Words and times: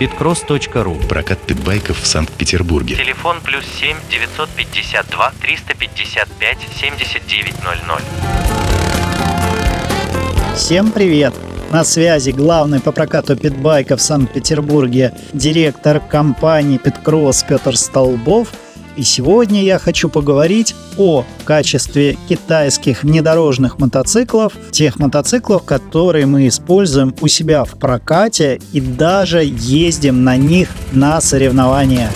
pitcross.ru 0.00 1.06
Прокат 1.08 1.38
питбайков 1.40 2.00
в 2.00 2.06
Санкт-Петербурге. 2.06 2.96
Телефон 2.96 3.42
плюс 3.42 3.66
7 3.78 3.98
952 4.10 5.32
355 5.42 6.58
7900. 6.80 8.02
Всем 10.56 10.90
привет! 10.90 11.34
На 11.70 11.84
связи 11.84 12.30
главный 12.30 12.80
по 12.80 12.92
прокату 12.92 13.36
питбайков 13.36 14.00
в 14.00 14.02
Санкт-Петербурге 14.02 15.12
директор 15.34 16.00
компании 16.00 16.78
Питкросс 16.78 17.42
Петр 17.42 17.76
Столбов. 17.76 18.48
И 19.00 19.02
сегодня 19.02 19.64
я 19.64 19.78
хочу 19.78 20.10
поговорить 20.10 20.76
о 20.98 21.24
качестве 21.46 22.18
китайских 22.28 23.02
внедорожных 23.02 23.78
мотоциклов, 23.78 24.52
тех 24.72 24.98
мотоциклов, 24.98 25.62
которые 25.62 26.26
мы 26.26 26.48
используем 26.48 27.14
у 27.22 27.26
себя 27.26 27.64
в 27.64 27.78
прокате 27.78 28.60
и 28.74 28.80
даже 28.82 29.42
ездим 29.42 30.22
на 30.22 30.36
них 30.36 30.68
на 30.92 31.18
соревнования. 31.22 32.10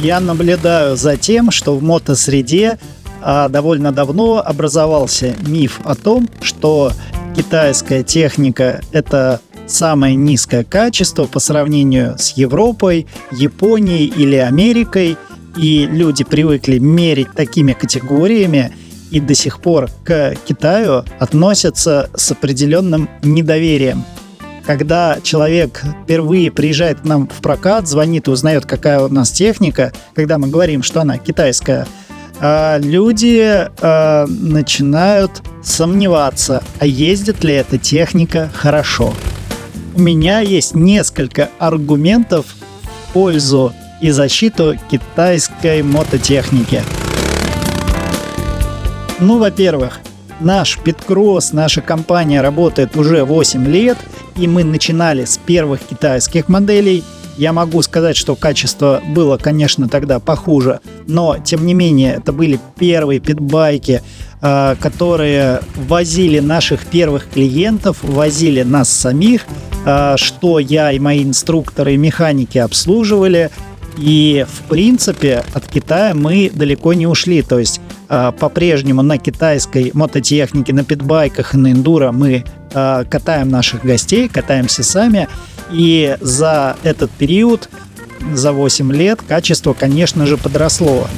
Я 0.00 0.18
наблюдаю 0.18 0.96
за 0.96 1.18
тем, 1.18 1.50
что 1.50 1.76
в 1.76 1.82
мотосреде 1.82 2.78
а, 3.20 3.50
довольно 3.50 3.92
давно 3.92 4.42
образовался 4.42 5.36
миф 5.42 5.80
о 5.84 5.94
том, 5.94 6.26
что 6.40 6.92
китайская 7.36 8.02
техника– 8.02 8.80
это 8.92 9.42
самое 9.70 10.14
низкое 10.14 10.64
качество 10.64 11.24
по 11.24 11.40
сравнению 11.40 12.16
с 12.18 12.30
Европой, 12.36 13.06
Японией 13.30 14.06
или 14.06 14.36
Америкой, 14.36 15.16
и 15.56 15.86
люди 15.86 16.24
привыкли 16.24 16.78
мерить 16.78 17.32
такими 17.34 17.72
категориями, 17.72 18.72
и 19.10 19.20
до 19.20 19.34
сих 19.34 19.60
пор 19.60 19.90
к 20.04 20.36
Китаю 20.46 21.04
относятся 21.18 22.10
с 22.14 22.30
определенным 22.30 23.08
недоверием. 23.22 24.04
Когда 24.64 25.18
человек 25.22 25.82
впервые 26.04 26.52
приезжает 26.52 27.00
к 27.00 27.04
нам 27.04 27.26
в 27.26 27.40
прокат, 27.42 27.88
звонит 27.88 28.28
и 28.28 28.30
узнает, 28.30 28.66
какая 28.66 29.00
у 29.00 29.08
нас 29.08 29.32
техника, 29.32 29.92
когда 30.14 30.38
мы 30.38 30.48
говорим, 30.48 30.82
что 30.82 31.00
она 31.00 31.18
китайская, 31.18 31.86
а 32.40 32.78
люди 32.78 33.42
э, 33.42 34.26
начинают 34.26 35.42
сомневаться, 35.62 36.62
а 36.78 36.86
ездит 36.86 37.42
ли 37.44 37.54
эта 37.54 37.78
техника 37.78 38.50
хорошо. 38.54 39.12
Меня 40.00 40.40
есть 40.40 40.74
несколько 40.74 41.50
аргументов 41.58 42.46
в 42.46 43.12
пользу 43.12 43.74
и 44.00 44.08
защиту 44.08 44.74
китайской 44.90 45.82
мототехники. 45.82 46.82
Ну, 49.18 49.38
во-первых, 49.38 50.00
наш 50.40 50.78
Питкросс, 50.78 51.52
наша 51.52 51.82
компания 51.82 52.40
работает 52.40 52.96
уже 52.96 53.24
8 53.24 53.66
лет, 53.66 53.98
и 54.36 54.48
мы 54.48 54.64
начинали 54.64 55.26
с 55.26 55.36
первых 55.36 55.80
китайских 55.82 56.48
моделей. 56.48 57.04
Я 57.36 57.52
могу 57.52 57.82
сказать, 57.82 58.16
что 58.16 58.36
качество 58.36 59.02
было, 59.06 59.36
конечно, 59.36 59.86
тогда 59.86 60.18
похуже, 60.18 60.80
но, 61.08 61.36
тем 61.36 61.66
не 61.66 61.74
менее, 61.74 62.14
это 62.14 62.32
были 62.32 62.58
первые 62.78 63.20
питбайки, 63.20 64.02
которые 64.40 65.60
возили 65.76 66.38
наших 66.38 66.86
первых 66.86 67.28
клиентов, 67.28 67.98
возили 68.02 68.62
нас 68.62 68.88
самих, 68.88 69.44
а, 69.84 70.16
что 70.16 70.58
я 70.58 70.92
и 70.92 70.98
мои 70.98 71.22
инструкторы 71.22 71.94
и 71.94 71.96
механики 71.96 72.58
обслуживали. 72.58 73.50
И, 73.96 74.46
в 74.48 74.68
принципе, 74.68 75.44
от 75.52 75.66
Китая 75.66 76.14
мы 76.14 76.50
далеко 76.52 76.92
не 76.92 77.06
ушли. 77.06 77.42
То 77.42 77.58
есть 77.58 77.80
а, 78.08 78.32
по-прежнему 78.32 79.02
на 79.02 79.18
китайской 79.18 79.90
мототехнике, 79.94 80.72
на 80.72 80.84
питбайках 80.84 81.54
и 81.54 81.58
на 81.58 81.72
эндуро 81.72 82.12
мы 82.12 82.44
катаем 82.72 83.48
наших 83.48 83.84
гостей, 83.84 84.28
катаемся 84.28 84.84
сами. 84.84 85.28
И 85.72 86.16
за 86.20 86.76
этот 86.84 87.10
период, 87.10 87.68
за 88.32 88.52
8 88.52 88.92
лет, 88.92 89.20
качество, 89.26 89.72
конечно 89.72 90.24
же, 90.24 90.36
подросло. 90.36 91.08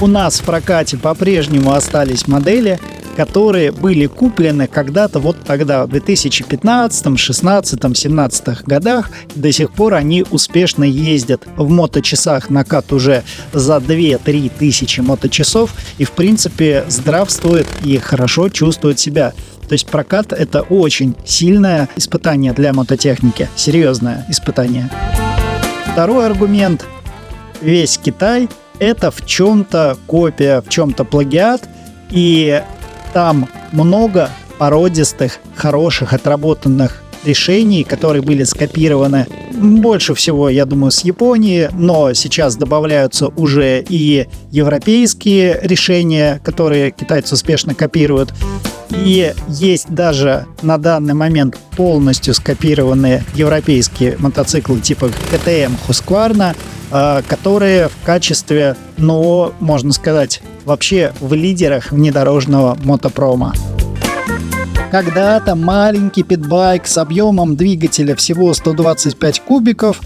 У 0.00 0.06
нас 0.06 0.38
в 0.38 0.44
прокате 0.44 0.96
по-прежнему 0.96 1.72
остались 1.72 2.28
модели, 2.28 2.78
которые 3.16 3.72
были 3.72 4.06
куплены 4.06 4.68
когда-то 4.68 5.18
вот 5.18 5.38
тогда, 5.44 5.86
в 5.86 5.88
2015, 5.88 7.18
16, 7.18 7.98
17 7.98 8.62
годах. 8.62 9.10
До 9.34 9.50
сих 9.50 9.72
пор 9.72 9.94
они 9.94 10.24
успешно 10.30 10.84
ездят 10.84 11.42
в 11.56 11.68
моточасах 11.68 12.48
на 12.48 12.62
кат 12.62 12.92
уже 12.92 13.24
за 13.52 13.78
2-3 13.78 14.52
тысячи 14.56 15.00
моточасов 15.00 15.74
и, 15.98 16.04
в 16.04 16.12
принципе, 16.12 16.84
здравствуют 16.86 17.66
и 17.82 17.98
хорошо 17.98 18.50
чувствуют 18.50 19.00
себя. 19.00 19.32
То 19.68 19.72
есть 19.72 19.88
прокат— 19.88 20.32
это 20.34 20.62
очень 20.62 21.16
сильное 21.26 21.88
испытание 21.96 22.52
для 22.52 22.72
мототехники, 22.72 23.48
серьезное 23.56 24.24
испытание. 24.28 24.90
Второй 25.92 26.26
аргумент. 26.26 26.86
Весь 27.60 27.98
Китай— 27.98 28.48
это 28.78 29.10
в 29.10 29.24
чем-то 29.24 29.96
копия, 30.06 30.60
в 30.60 30.68
чем-то 30.68 31.04
плагиат, 31.04 31.68
и 32.10 32.62
там 33.12 33.48
много 33.72 34.30
породистых, 34.58 35.38
хороших, 35.54 36.12
отработанных 36.12 37.02
решений, 37.24 37.84
которые 37.84 38.22
были 38.22 38.44
скопированы 38.44 39.26
больше 39.58 40.14
всего, 40.14 40.48
я 40.48 40.64
думаю, 40.64 40.90
с 40.90 41.00
Японии, 41.00 41.68
но 41.72 42.12
сейчас 42.14 42.56
добавляются 42.56 43.28
уже 43.28 43.84
и 43.88 44.26
европейские 44.50 45.58
решения, 45.62 46.40
которые 46.44 46.90
китайцы 46.90 47.34
успешно 47.34 47.74
копируют. 47.74 48.32
И 48.90 49.34
есть 49.48 49.88
даже 49.88 50.46
на 50.62 50.78
данный 50.78 51.14
момент 51.14 51.58
полностью 51.76 52.34
скопированные 52.34 53.24
европейские 53.34 54.16
мотоциклы 54.18 54.80
типа 54.80 55.08
КТМ 55.30 55.74
Husqvarna, 55.86 56.56
а, 56.90 57.22
которые 57.22 57.88
в 57.88 58.04
качестве, 58.04 58.76
ну, 58.96 59.52
можно 59.60 59.92
сказать, 59.92 60.40
вообще 60.64 61.12
в 61.20 61.34
лидерах 61.34 61.92
внедорожного 61.92 62.78
мотопрома. 62.82 63.52
Когда-то 64.90 65.54
маленький 65.54 66.22
питбайк 66.22 66.86
с 66.86 66.96
объемом 66.96 67.56
двигателя 67.56 68.16
всего 68.16 68.54
125 68.54 69.40
кубиков 69.40 70.00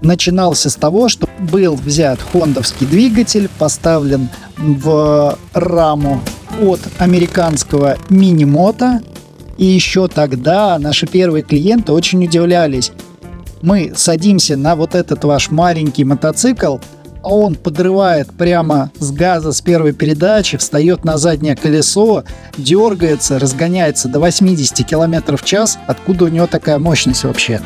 начинался 0.00 0.70
с 0.70 0.74
того, 0.74 1.10
что 1.10 1.28
был 1.38 1.74
взят 1.74 2.18
хондовский 2.32 2.86
двигатель, 2.86 3.50
поставлен 3.58 4.30
в 4.56 5.36
раму 5.52 6.22
от 6.62 6.80
американского 6.96 7.98
мини-мота, 8.08 9.02
и 9.58 9.66
еще 9.66 10.08
тогда 10.08 10.78
наши 10.78 11.06
первые 11.06 11.42
клиенты 11.42 11.92
очень 11.92 12.24
удивлялись. 12.24 12.92
Мы 13.60 13.92
садимся 13.94 14.56
на 14.56 14.76
вот 14.76 14.94
этот 14.94 15.24
ваш 15.24 15.50
маленький 15.50 16.04
мотоцикл, 16.04 16.78
он 17.22 17.54
подрывает 17.54 18.32
прямо 18.32 18.90
с 18.98 19.10
газа 19.10 19.52
с 19.52 19.60
первой 19.60 19.92
передачи, 19.92 20.56
встает 20.56 21.04
на 21.04 21.18
заднее 21.18 21.56
колесо, 21.56 22.24
дергается, 22.56 23.38
разгоняется 23.38 24.08
до 24.08 24.20
80 24.20 24.86
км 24.86 25.36
в 25.36 25.44
час. 25.44 25.78
Откуда 25.86 26.26
у 26.26 26.28
него 26.28 26.46
такая 26.46 26.78
мощность 26.78 27.24
вообще? 27.24 27.60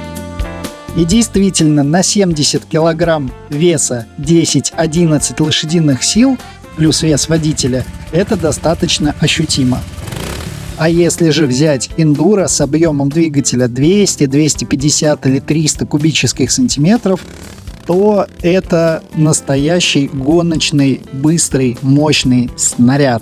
И 0.96 1.04
действительно, 1.04 1.82
на 1.82 2.02
70 2.02 2.64
килограмм 2.64 3.30
веса 3.48 4.06
10-11 4.18 5.42
лошадиных 5.42 6.02
сил 6.02 6.36
плюс 6.76 7.02
вес 7.02 7.28
водителя, 7.28 7.84
это 8.12 8.36
достаточно 8.36 9.14
ощутимо. 9.20 9.80
А 10.78 10.88
если 10.88 11.28
же 11.28 11.46
взять 11.46 11.90
эндуро 11.98 12.46
с 12.46 12.58
объемом 12.60 13.10
двигателя 13.10 13.68
200, 13.68 14.24
250 14.24 15.26
или 15.26 15.38
300 15.38 15.84
кубических 15.84 16.50
сантиметров, 16.50 17.20
то 17.90 18.28
это 18.40 19.02
настоящий 19.16 20.06
гоночный, 20.06 21.02
быстрый, 21.12 21.76
мощный 21.82 22.48
снаряд, 22.56 23.20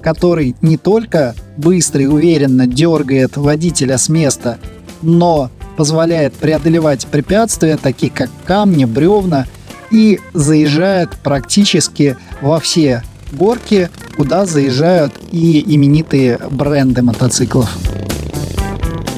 который 0.00 0.56
не 0.62 0.78
только 0.78 1.34
быстро 1.58 2.00
и 2.00 2.06
уверенно 2.06 2.66
дергает 2.66 3.36
водителя 3.36 3.98
с 3.98 4.08
места, 4.08 4.58
но 5.02 5.50
позволяет 5.76 6.32
преодолевать 6.32 7.06
препятствия, 7.06 7.76
такие 7.76 8.10
как 8.10 8.30
камни, 8.46 8.86
бревна, 8.86 9.46
и 9.90 10.20
заезжает 10.32 11.10
практически 11.22 12.16
во 12.40 12.60
все 12.60 13.02
горки, 13.32 13.90
куда 14.16 14.46
заезжают 14.46 15.12
и 15.32 15.62
именитые 15.74 16.38
бренды 16.50 17.02
мотоциклов. 17.02 17.68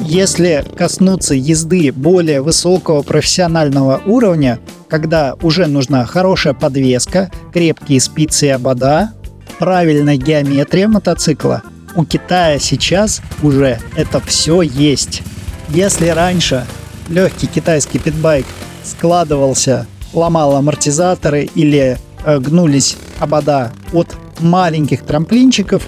Если 0.06 0.64
коснуться 0.76 1.34
езды 1.34 1.90
более 1.90 2.42
высокого 2.42 3.02
профессионального 3.02 4.02
уровня, 4.04 4.60
когда 4.88 5.34
уже 5.42 5.66
нужна 5.66 6.04
хорошая 6.04 6.52
подвеска, 6.52 7.30
крепкие 7.52 8.00
спицы 8.00 8.46
и 8.46 8.50
обода, 8.50 9.12
правильная 9.58 10.16
геометрия 10.16 10.88
мотоцикла, 10.88 11.62
у 11.96 12.04
Китая 12.04 12.58
сейчас 12.58 13.22
уже 13.42 13.78
это 13.96 14.20
все 14.20 14.60
есть. 14.60 15.22
Если 15.70 16.08
раньше 16.08 16.66
легкий 17.08 17.46
китайский 17.46 17.98
питбайк 17.98 18.46
складывался, 18.84 19.86
ломал 20.12 20.54
амортизаторы 20.56 21.48
или 21.54 21.98
э, 22.24 22.38
гнулись 22.40 22.96
обода 23.20 23.72
от 23.92 24.14
маленьких 24.40 25.02
трамплинчиков, 25.02 25.82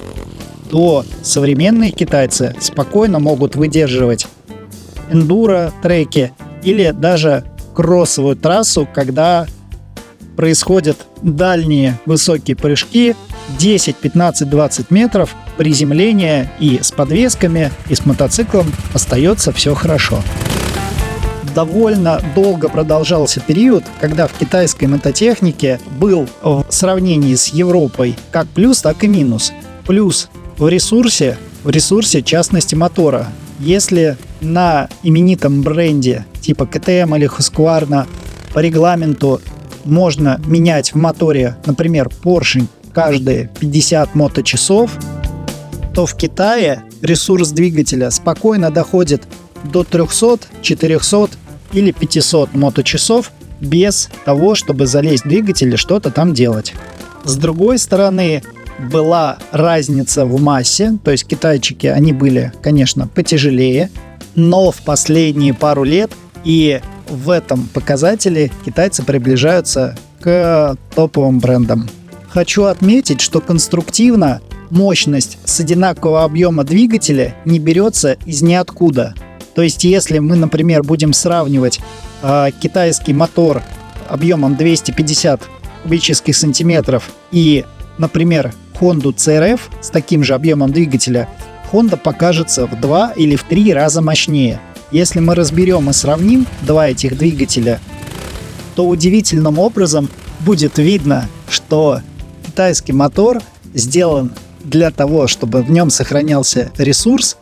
то 0.71 1.05
современные 1.23 1.91
китайцы 1.91 2.55
спокойно 2.61 3.19
могут 3.19 3.57
выдерживать 3.57 4.27
эндуро 5.11 5.73
треки 5.83 6.33
или 6.63 6.91
даже 6.91 7.45
кроссовую 7.75 8.37
трассу, 8.37 8.89
когда 8.93 9.47
происходят 10.37 10.97
дальние 11.23 11.99
высокие 12.07 12.57
прыжки 12.57 13.15
10, 13.59 13.97
15, 13.97 14.49
20 14.49 14.91
метров, 14.91 15.35
приземление 15.57 16.51
и 16.59 16.81
с 16.83 16.91
подвесками, 16.91 17.71
и 17.89 17.95
с 17.95 18.05
мотоциклом 18.05 18.67
остается 18.93 19.53
все 19.53 19.75
хорошо. 19.75 20.23
Довольно 21.55 22.21
долго 22.35 22.69
продолжался 22.69 23.41
период, 23.41 23.83
когда 24.01 24.27
в 24.27 24.33
китайской 24.33 24.85
мототехнике 24.87 25.81
был 25.99 26.29
в 26.43 26.67
сравнении 26.69 27.35
с 27.35 27.49
Европой 27.49 28.15
как 28.31 28.47
плюс, 28.49 28.83
так 28.83 29.05
и 29.05 29.09
минус. 29.09 29.53
Плюс 29.87 30.29
в 30.59 30.69
ресурсе, 30.69 31.37
в 31.65 31.71
ресурсе 31.71 32.23
частности 32.23 32.75
мотора. 32.75 33.29
Если 33.59 34.17
на 34.41 34.89
именитом 35.03 35.63
бренде 35.63 36.25
типа 36.41 36.67
КТМ 36.67 37.15
или 37.15 37.29
Husqvarna 37.29 38.07
по 38.53 38.59
регламенту 38.61 39.41
можно 39.85 40.41
менять 40.47 40.93
в 40.93 40.97
моторе, 40.97 41.57
например, 41.67 42.09
поршень 42.09 42.69
каждые 42.93 43.51
50 43.61 44.15
моточасов, 44.15 44.91
то 45.95 46.07
в 46.07 46.15
Китае 46.17 46.83
ресурс 47.03 47.51
двигателя 47.51 48.11
спокойно 48.11 48.71
доходит 48.71 49.23
до 49.65 49.85
300, 49.85 50.41
400 50.63 51.31
или 51.73 51.93
500 51.93 52.55
моточасов 52.55 53.33
без 53.61 54.11
того, 54.25 54.55
чтобы 54.55 54.87
залезть 54.87 55.25
в 55.25 55.29
двигатель 55.29 55.73
и 55.73 55.77
что-то 55.77 56.11
там 56.11 56.35
делать. 56.35 56.75
С 57.25 57.37
другой 57.37 57.79
стороны, 57.79 58.43
была 58.79 59.39
разница 59.53 60.25
в 60.25 60.41
массе, 60.41 60.99
то 61.03 61.11
есть 61.11 61.27
китайчики, 61.27 61.87
они 61.87 62.13
были, 62.13 62.53
конечно, 62.63 63.09
потяжелее, 63.09 63.91
но 64.35 64.71
в 64.71 64.83
последние 64.83 65.55
пару 65.55 65.85
лет 65.85 66.13
и 66.45 66.81
в 67.09 67.31
этом 67.31 67.69
показателе 67.69 68.51
китайцы 68.65 69.03
приближаются 69.03 69.97
к 70.21 70.77
топовым 70.95 71.39
брендам. 71.39 71.89
Хочу 72.29 72.65
отметить, 72.65 73.21
что 73.21 73.41
конструктивно 73.41 74.41
мощность 74.71 75.39
с 75.45 75.61
одинакового 75.61 76.25
объема 76.25 76.65
двигателя 76.65 77.35
не 77.45 77.59
берется 77.59 78.17
из 78.27 78.43
ниоткуда. 78.43 79.15
То 79.55 79.63
есть, 79.63 79.85
если 79.85 80.19
мы, 80.19 80.37
например, 80.37 80.83
будем 80.83 81.13
сравнивать 81.13 81.81
э, 82.23 82.49
китайский 82.61 83.15
мотор 83.15 83.63
объемом 84.09 84.57
250 84.57 85.43
кубических 85.83 86.37
сантиметров 86.37 87.11
и, 87.31 87.65
например, 87.97 88.53
Honda 88.81 89.15
CRF 89.15 89.61
с 89.81 89.91
таким 89.91 90.25
же 90.25 90.35
объемом 90.35 90.73
двигателя, 90.73 91.29
Honda 91.73 91.97
покажется 91.97 92.67
в 92.67 92.81
два 92.81 93.13
или 93.17 93.37
в 93.37 93.43
три 93.45 93.73
раза 93.73 94.03
мощнее. 94.03 94.61
Если 94.91 95.21
мы 95.21 95.35
разберем 95.35 95.91
и 95.91 95.93
сравним 95.93 96.47
два 96.63 96.89
этих 96.89 97.19
двигателя, 97.19 97.81
то 98.75 98.87
удивительным 98.87 99.59
образом 99.59 100.09
будет 100.41 100.79
видно, 100.79 101.29
что 101.49 102.01
китайский 102.47 102.93
мотор 102.93 103.43
сделан 103.75 104.33
для 104.63 104.91
того, 104.91 105.27
чтобы 105.27 105.63
в 105.63 105.71
нем 105.71 105.91
сохранялся 105.91 106.71
ресурс, 106.79 107.37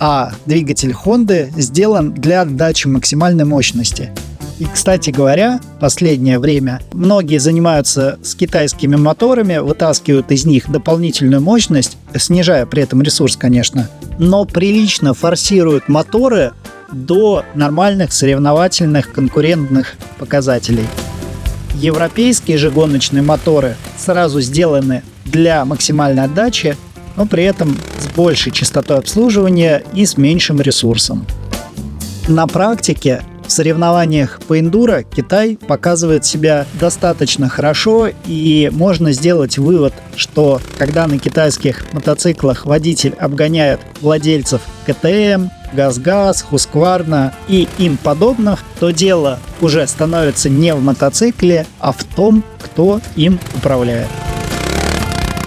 а 0.00 0.32
двигатель 0.46 0.92
Honda 0.92 1.50
сделан 1.60 2.12
для 2.14 2.42
отдачи 2.42 2.86
максимальной 2.86 3.44
мощности. 3.44 4.12
И, 4.58 4.64
кстати 4.64 5.10
говоря, 5.10 5.60
последнее 5.80 6.40
время 6.40 6.80
многие 6.92 7.38
занимаются 7.38 8.18
с 8.22 8.34
китайскими 8.34 8.96
моторами, 8.96 9.58
вытаскивают 9.58 10.32
из 10.32 10.44
них 10.46 10.68
дополнительную 10.68 11.40
мощность, 11.40 11.96
снижая 12.16 12.66
при 12.66 12.82
этом 12.82 13.00
ресурс, 13.02 13.36
конечно, 13.36 13.88
но 14.18 14.44
прилично 14.44 15.14
форсируют 15.14 15.88
моторы 15.88 16.52
до 16.92 17.44
нормальных 17.54 18.12
соревновательных 18.12 19.12
конкурентных 19.12 19.94
показателей. 20.18 20.86
Европейские 21.74 22.58
же 22.58 22.70
гоночные 22.70 23.22
моторы 23.22 23.76
сразу 23.96 24.40
сделаны 24.40 25.02
для 25.24 25.64
максимальной 25.64 26.24
отдачи, 26.24 26.76
но 27.16 27.26
при 27.26 27.44
этом 27.44 27.76
с 28.00 28.06
большей 28.16 28.50
частотой 28.50 28.98
обслуживания 28.98 29.84
и 29.92 30.04
с 30.04 30.16
меньшим 30.16 30.60
ресурсом. 30.60 31.24
На 32.26 32.46
практике 32.48 33.22
в 33.48 33.52
соревнованиях 33.52 34.40
по 34.46 34.60
эндуро 34.60 35.02
Китай 35.02 35.56
показывает 35.56 36.24
себя 36.24 36.66
достаточно 36.78 37.48
хорошо, 37.48 38.10
и 38.26 38.70
можно 38.72 39.12
сделать 39.12 39.56
вывод, 39.56 39.94
что 40.16 40.60
когда 40.76 41.06
на 41.06 41.18
китайских 41.18 41.92
мотоциклах 41.92 42.66
водитель 42.66 43.14
обгоняет 43.18 43.80
владельцев 44.02 44.60
КТМ, 44.86 45.48
ГАЗ-ГАЗ, 45.72 46.42
Хускварна 46.42 47.34
и 47.48 47.66
им 47.78 47.96
подобных, 47.96 48.60
то 48.78 48.90
дело 48.90 49.38
уже 49.60 49.86
становится 49.86 50.50
не 50.50 50.74
в 50.74 50.82
мотоцикле, 50.82 51.66
а 51.80 51.92
в 51.92 52.04
том, 52.04 52.44
кто 52.62 53.00
им 53.16 53.40
управляет. 53.56 54.08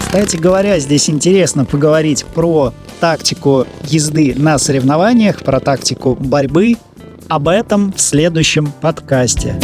Кстати 0.00 0.36
говоря, 0.36 0.78
здесь 0.78 1.08
интересно 1.08 1.64
поговорить 1.64 2.24
про 2.34 2.74
тактику 3.00 3.66
езды 3.82 4.34
на 4.36 4.58
соревнованиях, 4.58 5.42
про 5.42 5.58
тактику 5.58 6.14
борьбы, 6.14 6.76
об 7.32 7.48
этом 7.48 7.94
в 7.94 7.98
следующем 7.98 8.70
подкасте. 8.70 9.58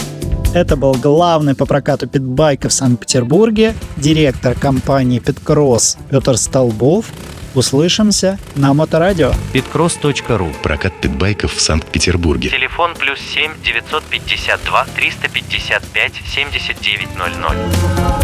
Это 0.55 0.75
был 0.75 0.95
главный 0.95 1.55
по 1.55 1.67
прокату 1.67 2.09
питбайка 2.09 2.71
в 2.71 2.73
Санкт-Петербурге, 2.73 3.75
директор 3.99 4.55
компании 4.55 5.19
Питкросс 5.19 5.99
Петр 6.11 6.39
Столбов. 6.39 7.05
Услышимся 7.55 8.39
на 8.55 8.73
Моторадио. 8.73 9.33
Pitcross.ru 9.53 10.55
Прокат 10.63 10.99
питбайков 10.99 11.53
в 11.53 11.61
Санкт-Петербурге. 11.61 12.49
Телефон 12.49 12.95
плюс 12.95 13.19
7 13.21 13.53
952 13.63 14.87
355 14.97 16.13
7900. 16.27 18.18